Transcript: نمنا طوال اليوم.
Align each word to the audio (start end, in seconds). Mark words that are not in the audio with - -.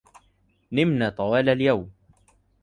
نمنا 0.71 1.09
طوال 1.09 1.49
اليوم. 1.49 1.91